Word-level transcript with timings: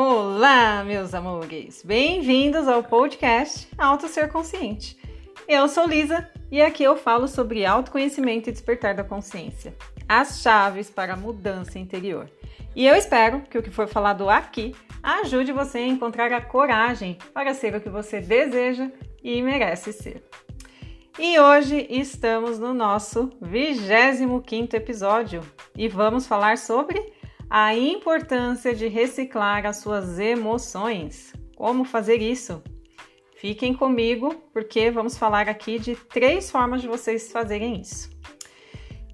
Olá, 0.00 0.84
meus 0.84 1.12
amores! 1.12 1.82
Bem-vindos 1.84 2.68
ao 2.68 2.84
podcast 2.84 3.68
Auto 3.76 4.06
Ser 4.06 4.30
Consciente. 4.30 4.96
Eu 5.48 5.66
sou 5.66 5.88
Lisa 5.88 6.30
e 6.52 6.62
aqui 6.62 6.84
eu 6.84 6.96
falo 6.96 7.26
sobre 7.26 7.66
autoconhecimento 7.66 8.48
e 8.48 8.52
despertar 8.52 8.94
da 8.94 9.02
consciência, 9.02 9.74
as 10.08 10.40
chaves 10.40 10.88
para 10.88 11.14
a 11.14 11.16
mudança 11.16 11.80
interior. 11.80 12.30
E 12.76 12.86
eu 12.86 12.94
espero 12.94 13.40
que 13.50 13.58
o 13.58 13.62
que 13.62 13.72
for 13.72 13.88
falado 13.88 14.30
aqui 14.30 14.72
ajude 15.02 15.50
você 15.50 15.78
a 15.78 15.88
encontrar 15.88 16.32
a 16.32 16.40
coragem 16.40 17.18
para 17.34 17.52
ser 17.52 17.74
o 17.74 17.80
que 17.80 17.90
você 17.90 18.20
deseja 18.20 18.92
e 19.20 19.42
merece 19.42 19.92
ser. 19.92 20.22
E 21.18 21.40
hoje 21.40 21.88
estamos 21.90 22.60
no 22.60 22.72
nosso 22.72 23.30
25 23.42 24.76
episódio 24.76 25.40
e 25.76 25.88
vamos 25.88 26.24
falar 26.24 26.56
sobre 26.56 27.17
a 27.50 27.74
importância 27.74 28.74
de 28.74 28.88
reciclar 28.88 29.64
as 29.64 29.78
suas 29.78 30.18
emoções. 30.18 31.32
Como 31.56 31.84
fazer 31.84 32.20
isso? 32.20 32.62
Fiquem 33.36 33.72
comigo, 33.72 34.34
porque 34.52 34.90
vamos 34.90 35.16
falar 35.16 35.48
aqui 35.48 35.78
de 35.78 35.94
três 35.94 36.50
formas 36.50 36.82
de 36.82 36.88
vocês 36.88 37.32
fazerem 37.32 37.80
isso. 37.80 38.10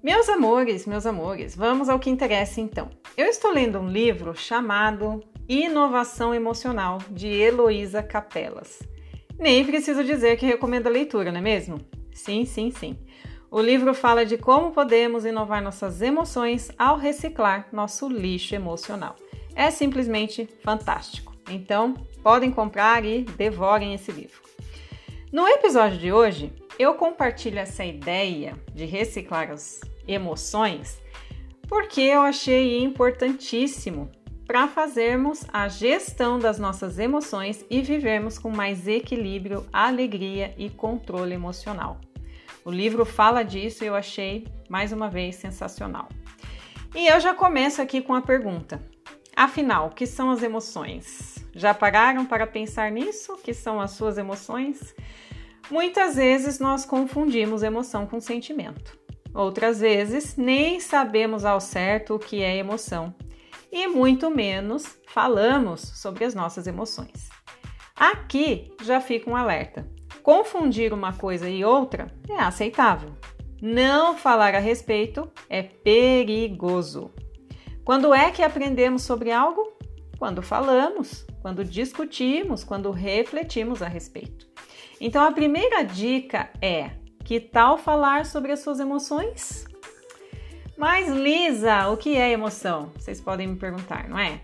Meus 0.02 0.28
amores, 0.28 0.86
meus 0.86 1.06
amores, 1.06 1.54
vamos 1.54 1.88
ao 1.88 1.98
que 1.98 2.10
interessa 2.10 2.60
então. 2.60 2.90
Eu 3.16 3.26
estou 3.26 3.52
lendo 3.52 3.78
um 3.78 3.88
livro 3.88 4.34
chamado 4.34 5.22
Inovação 5.48 6.34
Emocional, 6.34 6.98
de 7.10 7.28
Heloísa 7.28 8.02
Capelas. 8.02 8.80
Nem 9.38 9.64
preciso 9.64 10.02
dizer 10.02 10.36
que 10.36 10.46
recomendo 10.46 10.86
a 10.86 10.90
leitura, 10.90 11.30
não 11.30 11.38
é 11.38 11.42
mesmo? 11.42 11.80
Sim, 12.12 12.44
sim, 12.44 12.70
sim. 12.70 12.98
O 13.54 13.60
livro 13.60 13.94
fala 13.94 14.26
de 14.26 14.36
como 14.36 14.72
podemos 14.72 15.24
inovar 15.24 15.62
nossas 15.62 16.02
emoções 16.02 16.72
ao 16.76 16.98
reciclar 16.98 17.68
nosso 17.70 18.08
lixo 18.08 18.52
emocional. 18.56 19.14
É 19.54 19.70
simplesmente 19.70 20.48
fantástico. 20.64 21.32
Então, 21.48 21.94
podem 22.20 22.50
comprar 22.50 23.04
e 23.04 23.22
devorem 23.22 23.94
esse 23.94 24.10
livro. 24.10 24.42
No 25.32 25.46
episódio 25.46 25.98
de 25.98 26.12
hoje, 26.12 26.52
eu 26.80 26.94
compartilho 26.94 27.60
essa 27.60 27.84
ideia 27.84 28.58
de 28.74 28.86
reciclar 28.86 29.52
as 29.52 29.82
emoções 30.08 31.00
porque 31.68 32.00
eu 32.00 32.22
achei 32.22 32.82
importantíssimo 32.82 34.10
para 34.48 34.66
fazermos 34.66 35.44
a 35.52 35.68
gestão 35.68 36.40
das 36.40 36.58
nossas 36.58 36.98
emoções 36.98 37.64
e 37.70 37.80
vivermos 37.82 38.36
com 38.36 38.50
mais 38.50 38.88
equilíbrio, 38.88 39.64
alegria 39.72 40.52
e 40.58 40.68
controle 40.68 41.34
emocional. 41.34 42.00
O 42.64 42.70
livro 42.70 43.04
fala 43.04 43.42
disso 43.42 43.84
e 43.84 43.86
eu 43.86 43.94
achei 43.94 44.46
mais 44.70 44.90
uma 44.90 45.10
vez 45.10 45.36
sensacional. 45.36 46.08
E 46.94 47.06
eu 47.06 47.20
já 47.20 47.34
começo 47.34 47.82
aqui 47.82 48.00
com 48.00 48.14
a 48.14 48.22
pergunta: 48.22 48.80
afinal, 49.36 49.88
o 49.88 49.90
que 49.90 50.06
são 50.06 50.30
as 50.30 50.42
emoções? 50.42 51.44
Já 51.54 51.74
pararam 51.74 52.24
para 52.24 52.46
pensar 52.46 52.90
nisso? 52.90 53.34
O 53.34 53.38
que 53.38 53.52
são 53.52 53.80
as 53.80 53.90
suas 53.90 54.16
emoções? 54.16 54.94
Muitas 55.70 56.16
vezes 56.16 56.58
nós 56.58 56.86
confundimos 56.86 57.62
emoção 57.62 58.06
com 58.06 58.18
sentimento. 58.18 58.98
Outras 59.34 59.80
vezes 59.80 60.36
nem 60.36 60.80
sabemos 60.80 61.44
ao 61.44 61.60
certo 61.60 62.14
o 62.14 62.18
que 62.18 62.42
é 62.42 62.56
emoção 62.56 63.14
e 63.70 63.88
muito 63.88 64.30
menos 64.30 64.96
falamos 65.08 65.80
sobre 65.80 66.24
as 66.24 66.34
nossas 66.34 66.66
emoções. 66.66 67.28
Aqui 67.96 68.72
já 68.82 69.00
fica 69.00 69.28
um 69.28 69.36
alerta 69.36 69.93
confundir 70.24 70.90
uma 70.94 71.12
coisa 71.12 71.50
e 71.50 71.62
outra 71.62 72.10
é 72.26 72.36
aceitável. 72.36 73.10
Não 73.60 74.16
falar 74.16 74.54
a 74.54 74.58
respeito 74.58 75.30
é 75.50 75.62
perigoso. 75.62 77.10
Quando 77.84 78.14
é 78.14 78.30
que 78.30 78.42
aprendemos 78.42 79.02
sobre 79.02 79.30
algo? 79.30 79.70
Quando 80.18 80.40
falamos, 80.40 81.26
quando 81.42 81.62
discutimos, 81.62 82.64
quando 82.64 82.90
refletimos 82.90 83.82
a 83.82 83.86
respeito. 83.86 84.48
Então 84.98 85.22
a 85.22 85.30
primeira 85.30 85.82
dica 85.82 86.48
é: 86.60 86.92
que 87.22 87.38
tal 87.38 87.76
falar 87.76 88.24
sobre 88.24 88.50
as 88.50 88.60
suas 88.60 88.80
emoções? 88.80 89.66
Mas 90.76 91.08
Lisa, 91.10 91.88
o 91.88 91.98
que 91.98 92.16
é 92.16 92.30
emoção? 92.30 92.90
Vocês 92.96 93.20
podem 93.20 93.46
me 93.46 93.56
perguntar, 93.56 94.08
não 94.08 94.18
é? 94.18 94.40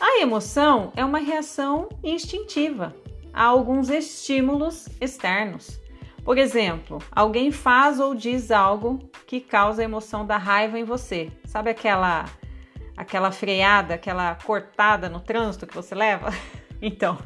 A 0.00 0.20
emoção 0.20 0.92
é 0.94 1.04
uma 1.04 1.18
reação 1.18 1.88
instintiva 2.02 2.94
a 3.32 3.44
alguns 3.44 3.88
estímulos 3.90 4.88
externos. 5.00 5.80
Por 6.24 6.38
exemplo, 6.38 6.98
alguém 7.10 7.50
faz 7.50 7.98
ou 7.98 8.14
diz 8.14 8.50
algo 8.50 8.98
que 9.26 9.40
causa 9.40 9.82
a 9.82 9.84
emoção 9.84 10.26
da 10.26 10.36
raiva 10.36 10.78
em 10.78 10.84
você. 10.84 11.30
Sabe 11.44 11.70
aquela 11.70 12.26
aquela 12.96 13.32
freada, 13.32 13.94
aquela 13.94 14.34
cortada 14.34 15.08
no 15.08 15.20
trânsito 15.20 15.66
que 15.66 15.74
você 15.74 15.94
leva? 15.94 16.30
Então, 16.82 17.18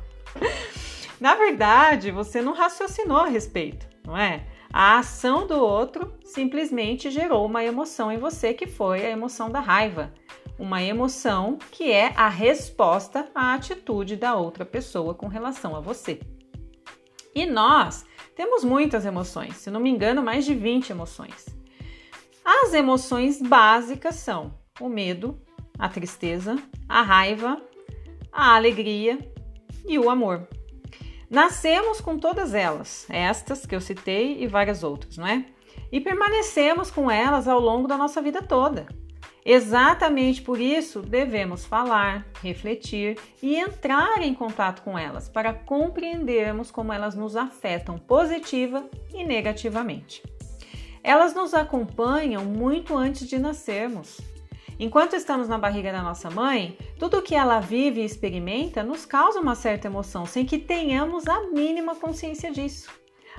na 1.20 1.36
verdade, 1.36 2.10
você 2.10 2.42
não 2.42 2.54
raciocinou 2.54 3.18
a 3.18 3.28
respeito, 3.28 3.86
não 4.04 4.18
é? 4.18 4.44
A 4.72 4.98
ação 4.98 5.46
do 5.46 5.56
outro 5.56 6.12
simplesmente 6.24 7.08
gerou 7.08 7.46
uma 7.46 7.62
emoção 7.62 8.10
em 8.10 8.18
você 8.18 8.52
que 8.52 8.66
foi 8.66 9.06
a 9.06 9.10
emoção 9.10 9.48
da 9.48 9.60
raiva 9.60 10.12
uma 10.58 10.82
emoção 10.82 11.58
que 11.70 11.90
é 11.90 12.12
a 12.16 12.28
resposta 12.28 13.28
à 13.34 13.54
atitude 13.54 14.16
da 14.16 14.34
outra 14.34 14.64
pessoa 14.64 15.14
com 15.14 15.26
relação 15.26 15.74
a 15.74 15.80
você. 15.80 16.20
E 17.34 17.44
nós 17.46 18.04
temos 18.36 18.62
muitas 18.62 19.04
emoções, 19.04 19.56
se 19.56 19.70
não 19.70 19.80
me 19.80 19.90
engano, 19.90 20.22
mais 20.22 20.44
de 20.44 20.54
20 20.54 20.90
emoções. 20.90 21.46
As 22.44 22.74
emoções 22.74 23.40
básicas 23.40 24.16
são 24.16 24.54
o 24.80 24.88
medo, 24.88 25.40
a 25.78 25.88
tristeza, 25.88 26.56
a 26.88 27.02
raiva, 27.02 27.60
a 28.32 28.54
alegria 28.54 29.18
e 29.86 29.98
o 29.98 30.08
amor. 30.08 30.46
Nascemos 31.28 32.00
com 32.00 32.18
todas 32.18 32.54
elas, 32.54 33.06
estas 33.08 33.66
que 33.66 33.74
eu 33.74 33.80
citei 33.80 34.42
e 34.42 34.46
várias 34.46 34.84
outras, 34.84 35.16
não 35.16 35.26
é? 35.26 35.44
E 35.90 36.00
permanecemos 36.00 36.90
com 36.90 37.10
elas 37.10 37.48
ao 37.48 37.58
longo 37.58 37.88
da 37.88 37.96
nossa 37.96 38.22
vida 38.22 38.42
toda. 38.42 38.86
Exatamente 39.44 40.40
por 40.40 40.58
isso, 40.58 41.02
devemos 41.02 41.66
falar, 41.66 42.26
refletir 42.42 43.18
e 43.42 43.56
entrar 43.56 44.22
em 44.22 44.32
contato 44.32 44.80
com 44.80 44.98
elas 44.98 45.28
para 45.28 45.52
compreendermos 45.52 46.70
como 46.70 46.94
elas 46.94 47.14
nos 47.14 47.36
afetam 47.36 47.98
positiva 47.98 48.88
e 49.12 49.22
negativamente. 49.22 50.22
Elas 51.02 51.34
nos 51.34 51.52
acompanham 51.52 52.42
muito 52.42 52.96
antes 52.96 53.28
de 53.28 53.38
nascermos. 53.38 54.18
Enquanto 54.80 55.14
estamos 55.14 55.46
na 55.46 55.58
barriga 55.58 55.92
da 55.92 56.02
nossa 56.02 56.30
mãe, 56.30 56.78
tudo 56.98 57.18
o 57.18 57.22
que 57.22 57.34
ela 57.34 57.60
vive 57.60 58.00
e 58.00 58.06
experimenta 58.06 58.82
nos 58.82 59.04
causa 59.04 59.40
uma 59.40 59.54
certa 59.54 59.88
emoção, 59.88 60.24
sem 60.24 60.46
que 60.46 60.56
tenhamos 60.56 61.28
a 61.28 61.48
mínima 61.48 61.94
consciência 61.94 62.50
disso. 62.50 62.90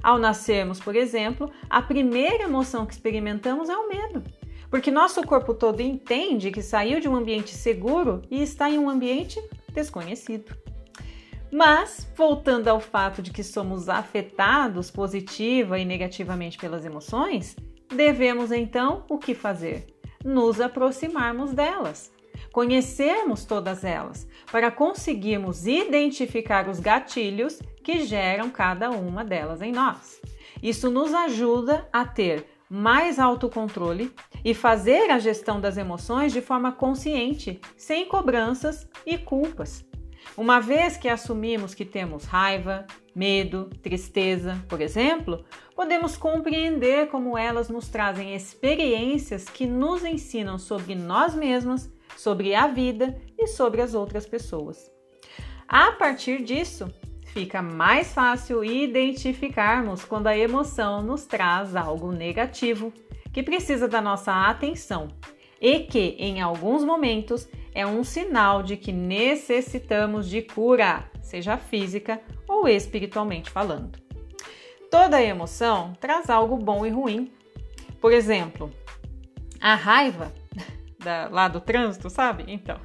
Ao 0.04 0.20
nascermos, 0.20 0.80
por 0.80 0.96
exemplo, 0.96 1.52
a 1.68 1.82
primeira 1.82 2.44
emoção 2.44 2.86
que 2.86 2.94
experimentamos 2.94 3.70
é 3.70 3.76
o 3.76 3.90
medo 3.90 4.24
porque 4.70 4.92
nosso 4.92 5.22
corpo 5.24 5.54
todo 5.54 5.82
entende 5.82 6.52
que 6.52 6.62
saiu 6.62 7.00
de 7.00 7.08
um 7.08 7.16
ambiente 7.16 7.54
seguro 7.56 8.22
e 8.30 8.42
está 8.42 8.70
em 8.70 8.78
um 8.78 8.90
ambiente 8.90 9.42
desconhecido. 9.74 10.56
Mas, 11.52 12.08
voltando 12.16 12.68
ao 12.68 12.80
fato 12.80 13.22
de 13.22 13.32
que 13.32 13.44
somos 13.44 13.88
afetados 13.88 14.92
positiva 14.92 15.80
e 15.80 15.86
negativamente 15.86 16.58
pelas 16.58 16.84
emoções, 16.84 17.56
devemos 17.88 18.52
então 18.52 19.06
o 19.10 19.18
que 19.18 19.34
fazer? 19.34 19.88
Nos 20.24 20.60
aproximarmos 20.60 21.54
delas, 21.54 22.12
conhecermos 22.52 23.46
todas 23.46 23.84
elas, 23.84 24.28
para 24.52 24.72
conseguirmos 24.72 25.68
identificar 25.68 26.68
os 26.68 26.80
gatilhos 26.80 27.62
que 27.84 28.04
geram 28.04 28.50
cada 28.50 28.90
uma 28.90 29.24
delas 29.24 29.62
em 29.62 29.72
nós. 29.72 30.20
Isso 30.62 30.90
nos 30.90 31.14
ajuda 31.14 31.88
a 31.94 32.06
ter 32.06 32.55
mais 32.70 33.20
autocontrole 33.20 34.14
e 34.44 34.54
fazer 34.54 35.10
a 35.12 35.20
gestão 35.20 35.60
das 35.62 35.78
emoções 35.78 36.34
de 36.34 36.42
forma 36.42 36.72
consciente, 36.72 37.60
sem 37.78 38.06
cobranças 38.06 38.88
e 39.06 39.18
culpas. 39.18 39.86
Uma 40.38 40.60
vez 40.60 40.98
que 40.98 41.08
assumimos 41.08 41.74
que 41.74 41.86
temos 41.86 42.26
raiva, 42.26 42.86
medo, 43.16 43.70
tristeza, 43.82 44.62
por 44.68 44.82
exemplo, 44.82 45.46
podemos 45.76 46.18
compreender 46.18 47.08
como 47.08 47.38
elas 47.38 47.70
nos 47.70 47.88
trazem 47.88 48.36
experiências 48.36 49.46
que 49.46 49.66
nos 49.66 50.04
ensinam 50.04 50.58
sobre 50.58 50.96
nós 50.96 51.34
mesmas, 51.34 51.90
sobre 52.18 52.54
a 52.54 52.68
vida 52.68 53.18
e 53.38 53.48
sobre 53.48 53.82
as 53.82 53.94
outras 53.94 54.26
pessoas. 54.26 54.92
A 55.68 55.94
partir 55.94 56.44
disso, 56.44 56.92
fica 57.36 57.62
mais 57.62 58.14
fácil 58.14 58.64
identificarmos 58.64 60.06
quando 60.06 60.28
a 60.28 60.38
emoção 60.38 61.04
nos 61.04 61.26
traz 61.26 61.76
algo 61.76 62.14
negativo 62.14 62.94
que 63.34 63.44
precisa 63.44 63.90
da 63.90 64.02
nossa 64.02 64.48
atenção 64.48 65.10
e 65.60 65.80
que, 65.80 66.16
em 66.18 66.40
alguns 66.40 66.82
momentos, 66.86 67.46
é 67.74 67.86
um 67.86 68.06
sinal 68.06 68.64
de 68.64 68.78
que 68.78 68.94
necessitamos 68.94 70.30
de 70.30 70.44
cura, 70.44 71.12
seja 71.22 71.58
física 71.58 72.22
ou 72.48 72.70
espiritualmente 72.70 73.50
falando. 73.50 74.00
Toda 74.90 75.22
emoção 75.22 75.92
traz 76.00 76.30
algo 76.30 76.56
bom 76.56 76.86
e 76.86 76.90
ruim. 76.90 77.30
Por 78.00 78.14
exemplo, 78.14 78.72
a 79.60 79.76
raiva 79.76 80.34
da, 81.04 81.28
lá 81.30 81.50
do 81.50 81.60
trânsito, 81.60 82.10
sabe? 82.10 82.46
Então, 82.48 82.80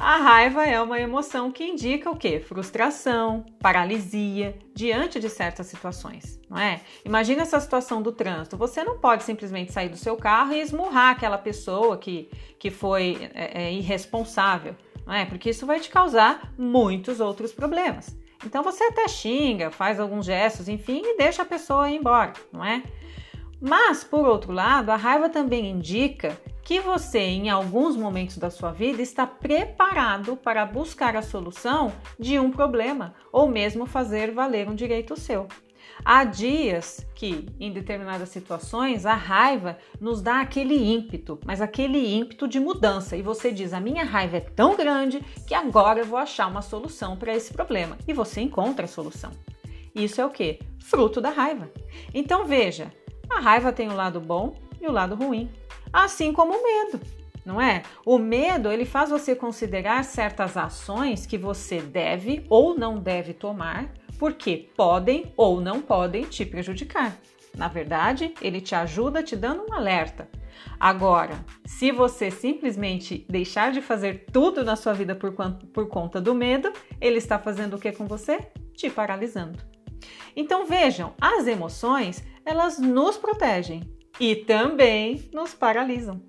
A 0.00 0.16
raiva 0.16 0.64
é 0.64 0.80
uma 0.80 0.98
emoção 0.98 1.52
que 1.52 1.62
indica 1.62 2.10
o 2.10 2.16
quê? 2.16 2.40
Frustração, 2.40 3.44
paralisia 3.60 4.58
diante 4.74 5.20
de 5.20 5.28
certas 5.28 5.66
situações, 5.66 6.40
não 6.48 6.56
é? 6.56 6.80
Imagina 7.04 7.42
essa 7.42 7.60
situação 7.60 8.00
do 8.00 8.10
trânsito. 8.10 8.56
Você 8.56 8.82
não 8.82 8.98
pode 8.98 9.24
simplesmente 9.24 9.74
sair 9.74 9.90
do 9.90 9.98
seu 9.98 10.16
carro 10.16 10.54
e 10.54 10.60
esmurrar 10.62 11.10
aquela 11.10 11.36
pessoa 11.36 11.98
que, 11.98 12.30
que 12.58 12.70
foi 12.70 13.30
é, 13.34 13.64
é, 13.64 13.72
irresponsável, 13.74 14.74
não 15.06 15.12
é? 15.12 15.26
Porque 15.26 15.50
isso 15.50 15.66
vai 15.66 15.78
te 15.78 15.90
causar 15.90 16.50
muitos 16.56 17.20
outros 17.20 17.52
problemas. 17.52 18.16
Então 18.46 18.62
você 18.62 18.84
até 18.84 19.06
xinga, 19.06 19.70
faz 19.70 20.00
alguns 20.00 20.24
gestos, 20.24 20.66
enfim, 20.66 21.02
e 21.04 21.18
deixa 21.18 21.42
a 21.42 21.44
pessoa 21.44 21.90
ir 21.90 21.96
embora, 21.96 22.32
não 22.50 22.64
é? 22.64 22.82
Mas, 23.60 24.02
por 24.02 24.26
outro 24.26 24.50
lado, 24.50 24.88
a 24.88 24.96
raiva 24.96 25.28
também 25.28 25.68
indica 25.68 26.40
que 26.62 26.80
você, 26.80 27.20
em 27.20 27.50
alguns 27.50 27.96
momentos 27.96 28.38
da 28.38 28.50
sua 28.50 28.72
vida, 28.72 29.02
está 29.02 29.26
preparado 29.26 30.36
para 30.36 30.64
buscar 30.64 31.16
a 31.16 31.22
solução 31.22 31.92
de 32.18 32.38
um 32.38 32.50
problema 32.50 33.14
ou 33.32 33.48
mesmo 33.48 33.86
fazer 33.86 34.32
valer 34.32 34.68
um 34.68 34.74
direito 34.74 35.18
seu. 35.18 35.48
Há 36.04 36.24
dias 36.24 37.06
que, 37.14 37.46
em 37.58 37.72
determinadas 37.72 38.30
situações, 38.30 39.04
a 39.04 39.14
raiva 39.14 39.76
nos 40.00 40.22
dá 40.22 40.40
aquele 40.40 40.74
ímpeto, 40.74 41.38
mas 41.44 41.60
aquele 41.60 42.14
ímpeto 42.14 42.48
de 42.48 42.58
mudança. 42.58 43.16
E 43.16 43.22
você 43.22 43.52
diz: 43.52 43.72
a 43.72 43.80
minha 43.80 44.04
raiva 44.04 44.38
é 44.38 44.40
tão 44.40 44.76
grande 44.76 45.20
que 45.46 45.54
agora 45.54 46.00
eu 46.00 46.06
vou 46.06 46.18
achar 46.18 46.46
uma 46.46 46.62
solução 46.62 47.16
para 47.16 47.34
esse 47.34 47.52
problema. 47.52 47.98
E 48.08 48.12
você 48.12 48.40
encontra 48.40 48.86
a 48.86 48.88
solução. 48.88 49.30
Isso 49.94 50.20
é 50.20 50.24
o 50.24 50.30
que? 50.30 50.60
Fruto 50.78 51.20
da 51.20 51.30
raiva. 51.30 51.70
Então 52.14 52.46
veja, 52.46 52.92
a 53.28 53.40
raiva 53.40 53.72
tem 53.72 53.88
o 53.88 53.94
lado 53.94 54.20
bom 54.20 54.54
e 54.80 54.86
o 54.86 54.92
lado 54.92 55.14
ruim, 55.14 55.50
assim 55.92 56.32
como 56.32 56.54
o 56.54 56.62
medo, 56.62 57.00
não 57.44 57.60
é? 57.60 57.82
O 58.04 58.18
medo, 58.18 58.70
ele 58.70 58.84
faz 58.84 59.10
você 59.10 59.34
considerar 59.34 60.04
certas 60.04 60.56
ações 60.56 61.26
que 61.26 61.38
você 61.38 61.80
deve 61.80 62.44
ou 62.48 62.78
não 62.78 62.98
deve 62.98 63.32
tomar, 63.32 63.92
porque 64.18 64.68
podem 64.76 65.32
ou 65.36 65.60
não 65.60 65.80
podem 65.80 66.24
te 66.24 66.44
prejudicar. 66.44 67.16
Na 67.56 67.68
verdade, 67.68 68.34
ele 68.40 68.60
te 68.60 68.74
ajuda 68.74 69.22
te 69.22 69.34
dando 69.34 69.66
um 69.68 69.72
alerta. 69.72 70.28
Agora, 70.78 71.44
se 71.64 71.90
você 71.90 72.30
simplesmente 72.30 73.26
deixar 73.28 73.72
de 73.72 73.80
fazer 73.80 74.26
tudo 74.32 74.64
na 74.64 74.76
sua 74.76 74.92
vida 74.92 75.14
por, 75.14 75.32
por 75.72 75.88
conta 75.88 76.20
do 76.20 76.34
medo, 76.34 76.72
ele 77.00 77.18
está 77.18 77.38
fazendo 77.38 77.76
o 77.76 77.78
que 77.78 77.92
com 77.92 78.06
você? 78.06 78.38
Te 78.74 78.88
paralisando. 78.88 79.58
Então 80.36 80.66
vejam, 80.66 81.14
as 81.20 81.46
emoções 81.46 82.22
elas 82.44 82.78
nos 82.78 83.16
protegem 83.16 83.82
e 84.20 84.36
também 84.36 85.28
nos 85.32 85.54
paralisam. 85.54 86.20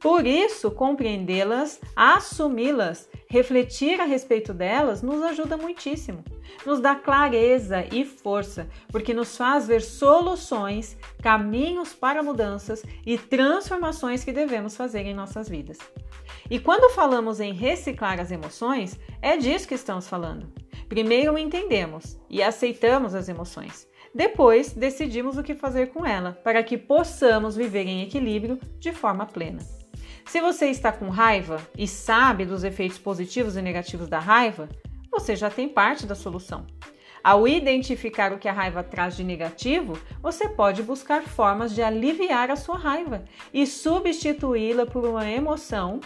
Por 0.00 0.26
isso, 0.26 0.70
compreendê-las, 0.70 1.80
assumi-las, 1.96 3.08
refletir 3.26 4.00
a 4.00 4.04
respeito 4.04 4.52
delas 4.52 5.00
nos 5.00 5.22
ajuda 5.22 5.56
muitíssimo. 5.56 6.22
Nos 6.66 6.78
dá 6.78 6.94
clareza 6.94 7.86
e 7.90 8.04
força, 8.04 8.68
porque 8.88 9.14
nos 9.14 9.34
faz 9.34 9.66
ver 9.66 9.80
soluções, 9.80 10.96
caminhos 11.22 11.94
para 11.94 12.22
mudanças 12.22 12.82
e 13.06 13.16
transformações 13.16 14.22
que 14.22 14.32
devemos 14.32 14.76
fazer 14.76 15.06
em 15.06 15.14
nossas 15.14 15.48
vidas. 15.48 15.78
E 16.50 16.58
quando 16.58 16.92
falamos 16.94 17.40
em 17.40 17.54
reciclar 17.54 18.20
as 18.20 18.30
emoções, 18.30 19.00
é 19.22 19.38
disso 19.38 19.66
que 19.66 19.74
estamos 19.74 20.06
falando. 20.06 20.52
Primeiro 20.86 21.38
entendemos 21.38 22.20
e 22.28 22.42
aceitamos 22.42 23.14
as 23.14 23.28
emoções. 23.30 23.88
Depois, 24.14 24.72
decidimos 24.72 25.36
o 25.36 25.42
que 25.42 25.56
fazer 25.56 25.88
com 25.88 26.06
ela, 26.06 26.38
para 26.44 26.62
que 26.62 26.78
possamos 26.78 27.56
viver 27.56 27.88
em 27.88 28.02
equilíbrio 28.02 28.60
de 28.78 28.92
forma 28.92 29.26
plena. 29.26 29.58
Se 30.24 30.40
você 30.40 30.66
está 30.66 30.92
com 30.92 31.08
raiva 31.08 31.60
e 31.76 31.88
sabe 31.88 32.44
dos 32.44 32.62
efeitos 32.62 32.96
positivos 32.96 33.56
e 33.56 33.62
negativos 33.62 34.08
da 34.08 34.20
raiva, 34.20 34.68
você 35.10 35.34
já 35.34 35.50
tem 35.50 35.68
parte 35.68 36.06
da 36.06 36.14
solução. 36.14 36.64
Ao 37.24 37.48
identificar 37.48 38.32
o 38.32 38.38
que 38.38 38.48
a 38.48 38.52
raiva 38.52 38.84
traz 38.84 39.16
de 39.16 39.24
negativo, 39.24 39.98
você 40.22 40.48
pode 40.48 40.82
buscar 40.82 41.22
formas 41.22 41.74
de 41.74 41.82
aliviar 41.82 42.50
a 42.50 42.56
sua 42.56 42.76
raiva 42.76 43.24
e 43.52 43.66
substituí-la 43.66 44.86
por 44.86 45.04
uma 45.04 45.28
emoção 45.28 46.00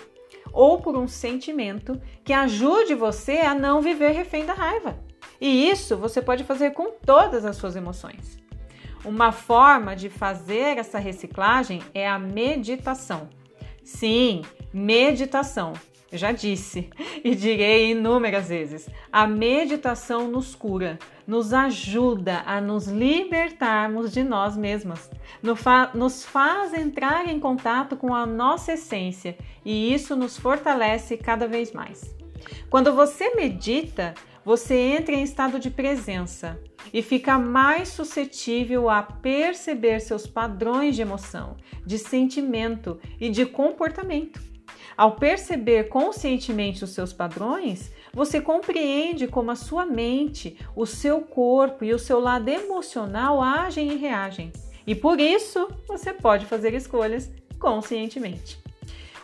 ou 0.51 0.81
por 0.81 0.97
um 0.97 1.09
sentimento 1.09 2.01
que 2.25 2.33
ajude 2.33 2.95
você 2.95 3.41
a 3.41 3.55
não 3.55 3.83
viver 3.83 4.13
refém 4.13 4.47
da 4.47 4.55
raiva. 4.55 5.08
E 5.41 5.69
isso 5.69 5.97
você 5.97 6.21
pode 6.21 6.45
fazer 6.45 6.71
com 6.73 6.91
todas 6.91 7.45
as 7.45 7.57
suas 7.57 7.77
emoções. 7.77 8.39
Uma 9.05 9.31
forma 9.31 9.95
de 9.95 10.09
fazer 10.09 10.79
essa 10.79 10.99
reciclagem 10.99 11.83
é 11.95 12.09
a 12.09 12.19
meditação. 12.19 13.29
Sim, 13.85 14.43
meditação. 14.73 15.73
Eu 16.11 16.19
já 16.19 16.33
disse 16.33 16.91
e 17.23 17.35
direi 17.35 17.93
inúmeras 17.93 18.49
vezes. 18.49 18.89
A 19.13 19.27
meditação 19.27 20.29
nos 20.29 20.55
cura, 20.55 20.99
nos 21.27 21.53
ajuda 21.53 22.43
a 22.47 22.61
nos 22.61 22.87
libertarmos 22.87 24.13
de 24.13 24.25
nós 24.25 24.57
mesmas, 24.57 25.11
nos 25.95 26.25
faz 26.25 26.73
entrar 26.73 27.29
em 27.29 27.39
contato 27.39 27.97
com 27.97 28.15
a 28.15 28.27
nossa 28.27 28.73
essência 28.73 29.37
e 29.65 29.93
isso 29.93 30.17
nos 30.17 30.39
fortalece 30.39 31.17
cada 31.17 31.47
vez 31.47 31.73
mais. 31.73 32.15
Quando 32.71 32.95
você 32.95 33.35
medita, 33.35 34.15
você 34.45 34.75
entra 34.75 35.15
em 35.15 35.23
estado 35.23 35.59
de 35.59 35.71
presença 35.71 36.59
e 36.93 37.03
fica 37.03 37.39
mais 37.39 37.89
suscetível 37.89 38.89
a 38.89 39.03
perceber 39.03 40.01
seus 40.01 40.27
padrões 40.27 40.97
de 40.97 41.03
emoção, 41.03 41.57
de 41.85 41.99
sentimento 41.99 42.99
e 43.21 43.29
de 43.29 43.45
comportamento. 43.47 44.41
Ao 44.97 45.13
perceber 45.13 45.89
conscientemente 45.89 46.83
os 46.83 46.91
seus 46.91 47.13
padrões, 47.13 47.93
você 48.13 48.41
compreende 48.41 49.29
como 49.29 49.51
a 49.51 49.57
sua 49.57 49.87
mente, 49.87 50.59
o 50.75 50.87
seu 50.87 51.21
corpo 51.21 51.85
e 51.85 51.95
o 51.95 51.99
seu 51.99 52.19
lado 52.19 52.49
emocional 52.49 53.41
agem 53.41 53.93
e 53.93 53.97
reagem. 53.97 54.53
E 54.87 54.95
por 54.95 55.21
isso 55.21 55.69
você 55.87 56.13
pode 56.13 56.47
fazer 56.47 56.75
escolhas 56.75 57.31
conscientemente. 57.61 58.59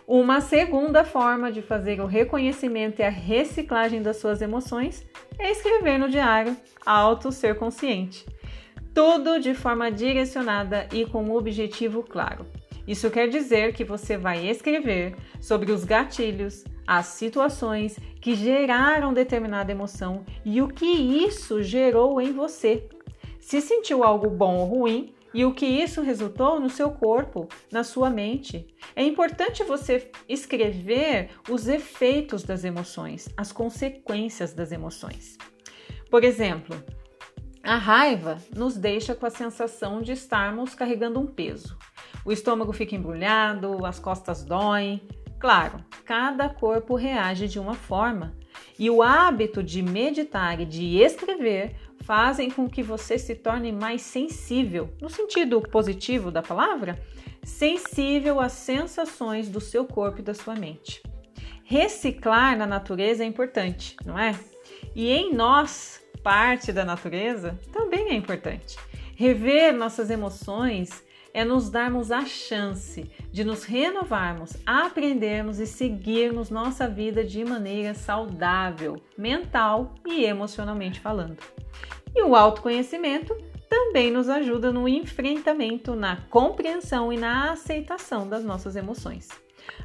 Uma 0.07 0.43
segunda 0.43 1.03
forma 1.03 1.51
de 1.51 1.63
fazer 1.63 1.99
o 1.99 2.05
reconhecimento 2.05 3.01
e 3.01 3.03
a 3.03 3.09
reciclagem 3.09 4.03
das 4.03 4.19
suas 4.19 4.43
emoções 4.43 5.03
é 5.39 5.51
escrever 5.51 5.99
no 5.99 6.11
diário 6.11 6.55
Auto 6.85 7.33
Ser 7.33 7.55
Consciente. 7.55 8.27
Tudo 8.93 9.41
de 9.41 9.55
forma 9.55 9.91
direcionada 9.91 10.87
e 10.93 11.07
com 11.07 11.25
um 11.25 11.35
objetivo 11.35 12.03
claro. 12.03 12.45
Isso 12.87 13.11
quer 13.11 13.29
dizer 13.29 13.73
que 13.73 13.83
você 13.83 14.19
vai 14.19 14.47
escrever 14.47 15.17
sobre 15.41 15.73
os 15.73 15.85
gatilhos, 15.85 16.65
as 16.87 17.07
situações 17.07 17.99
que 18.21 18.35
geraram 18.35 19.15
determinada 19.15 19.73
emoção 19.73 20.23
e 20.45 20.61
o 20.61 20.69
que 20.69 20.85
isso 20.85 21.63
gerou 21.63 22.21
em 22.21 22.31
você. 22.31 22.87
Se 23.41 23.59
sentiu 23.63 24.05
algo 24.05 24.29
bom 24.29 24.57
ou 24.59 24.67
ruim, 24.67 25.15
e 25.35 25.45
o 25.45 25.53
que 25.53 25.67
isso 25.67 26.01
resultou 26.01 26.61
no 26.61 26.71
seu 26.71 26.93
corpo, 26.93 27.49
na 27.71 27.83
sua 27.83 28.09
mente. 28.09 28.67
É 28.95 29.03
importante 29.03 29.65
você 29.65 30.11
escrever 30.29 31.31
os 31.51 31.67
efeitos 31.67 32.45
das 32.45 32.63
emoções, 32.63 33.29
as 33.37 33.51
consequências 33.51 34.55
das 34.55 34.71
emoções. 34.71 35.37
Por 36.09 36.23
exemplo, 36.23 36.81
a 37.65 37.77
raiva 37.77 38.39
nos 38.55 38.77
deixa 38.77 39.15
com 39.15 39.27
a 39.27 39.31
sensação 39.31 40.01
de 40.01 40.13
estarmos 40.13 40.75
carregando 40.75 41.19
um 41.19 41.27
peso. 41.27 41.77
O 42.25 42.31
estômago 42.31 42.73
fica 42.73 42.95
embrulhado, 42.95 43.85
as 43.85 43.99
costas 43.99 44.45
doem. 44.45 45.03
Claro, 45.41 45.85
cada 46.05 46.49
corpo 46.49 46.95
reage 46.95 47.49
de 47.49 47.59
uma 47.59 47.75
forma. 47.75 48.35
E 48.79 48.89
o 48.89 49.03
hábito 49.03 49.63
de 49.63 49.83
meditar 49.83 50.61
e 50.61 50.65
de 50.65 50.99
escrever 50.99 51.77
fazem 52.05 52.51
com 52.51 52.69
que 52.69 52.83
você 52.83 53.19
se 53.19 53.35
torne 53.35 53.73
mais 53.73 54.03
sensível, 54.03 54.91
no 55.01 55.09
sentido 55.09 55.61
positivo 55.61 56.31
da 56.31 56.43
palavra, 56.43 56.99
sensível 57.43 58.41
às 58.41 58.53
sensações 58.53 59.49
do 59.49 59.61
seu 59.61 59.85
corpo 59.85 60.21
e 60.21 60.23
da 60.23 60.35
sua 60.35 60.55
mente. 60.55 61.03
Reciclar 61.65 62.57
na 62.57 62.67
natureza 62.67 63.25
é 63.25 63.27
importante, 63.27 63.97
não 64.05 64.19
é? 64.19 64.39
E 64.95 65.11
em 65.11 65.35
nós, 65.35 66.03
parte 66.23 66.73
da 66.73 66.85
natureza, 66.85 67.59
também 67.73 68.11
é 68.11 68.15
importante. 68.15 68.77
Rever 69.17 69.73
nossas 69.75 70.11
emoções 70.11 71.04
é 71.35 71.45
nos 71.45 71.69
darmos 71.69 72.13
a 72.13 72.25
chance 72.25 73.11
de 73.33 73.43
nos 73.43 73.65
renovarmos, 73.65 74.57
aprendermos 74.65 75.59
e 75.59 75.67
seguirmos 75.67 76.49
nossa 76.49 76.89
vida 76.89 77.25
de 77.25 77.45
maneira 77.45 77.93
saudável, 77.93 79.03
mental 79.19 79.97
e 80.07 80.25
emocionalmente 80.25 81.01
falando. 81.01 81.43
E 82.15 82.23
o 82.23 82.37
autoconhecimento 82.37 83.37
também 83.69 84.13
nos 84.13 84.29
ajuda 84.29 84.71
no 84.71 84.89
enfrentamento, 84.89 85.97
na 85.97 86.17
compreensão 86.31 87.13
e 87.13 87.17
na 87.17 87.51
aceitação 87.51 88.29
das 88.29 88.45
nossas 88.45 88.77
emoções. 88.77 89.29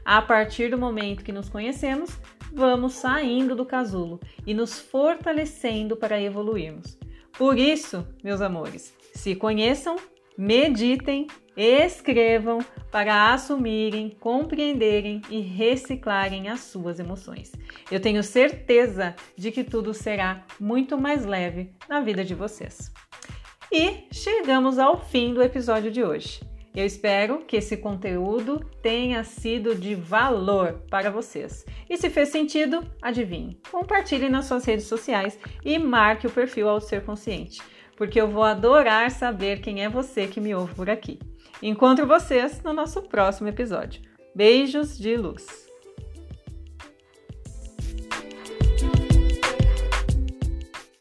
A 0.06 0.22
partir 0.22 0.70
do 0.70 0.78
momento 0.78 1.24
que 1.24 1.32
nos 1.32 1.50
conhecemos, 1.50 2.16
vamos 2.54 2.94
saindo 2.94 3.56
do 3.56 3.66
casulo 3.66 4.20
e 4.46 4.54
nos 4.54 4.80
fortalecendo 4.80 5.96
para 5.96 6.22
evoluirmos. 6.22 7.00
Por 7.36 7.58
isso, 7.58 8.06
meus 8.24 8.42
amores, 8.42 8.94
se 9.14 9.36
conheçam, 9.36 9.96
meditem, 10.40 11.28
Escrevam 11.62 12.60
para 12.90 13.34
assumirem, 13.34 14.16
compreenderem 14.18 15.22
e 15.30 15.42
reciclarem 15.42 16.48
as 16.48 16.62
suas 16.62 17.02
emoções. 17.02 17.52
Eu 17.92 18.00
tenho 18.00 18.24
certeza 18.24 19.14
de 19.36 19.52
que 19.52 19.66
tudo 19.66 19.94
será 19.94 20.46
muito 20.58 20.98
mais 20.98 21.26
leve 21.26 21.74
na 21.90 22.00
vida 22.00 22.24
de 22.24 22.34
vocês. 22.34 22.94
E 23.70 24.06
chegamos 24.10 24.80
ao 24.80 24.98
fim 24.98 25.34
do 25.34 25.44
episódio 25.44 25.92
de 25.92 26.02
hoje. 26.02 26.40
Eu 26.74 26.86
espero 26.86 27.40
que 27.40 27.58
esse 27.58 27.76
conteúdo 27.76 28.64
tenha 28.82 29.22
sido 29.26 29.76
de 29.76 29.96
valor 29.96 30.86
para 30.90 31.12
vocês. 31.12 31.66
E 31.90 31.98
se 31.98 32.10
fez 32.10 32.30
sentido, 32.30 32.90
adivinhe, 33.02 33.60
compartilhe 33.70 34.30
nas 34.30 34.46
suas 34.46 34.64
redes 34.64 34.86
sociais 34.86 35.38
e 35.66 35.78
marque 35.78 36.26
o 36.26 36.32
perfil 36.32 36.70
ao 36.70 36.80
ser 36.80 37.04
consciente, 37.04 37.62
porque 38.00 38.20
eu 38.20 38.30
vou 38.30 38.44
adorar 38.44 39.12
saber 39.12 39.60
quem 39.60 39.84
é 39.84 39.90
você 39.90 40.26
que 40.26 40.40
me 40.40 40.56
ouve 40.56 40.74
por 40.74 40.90
aqui. 40.90 41.20
Encontro 41.62 42.08
vocês 42.08 42.64
no 42.64 42.72
nosso 42.72 43.02
próximo 43.02 43.50
episódio. 43.50 44.02
Beijos 44.34 44.98
de 44.98 45.18
luz! 45.18 45.69